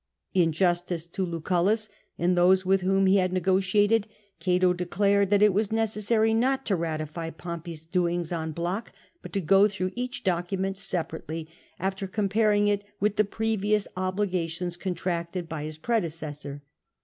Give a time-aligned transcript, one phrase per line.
[0.33, 4.07] In justice to Lucullus and those with whom he had negotiated,
[4.39, 8.91] Cato declared that it was necessary not to ratify Pompey's doings en Hoc,
[9.21, 11.47] but to go through each document separately,
[11.79, 16.63] after comparing it with the previous obligations contracted by his predecessor.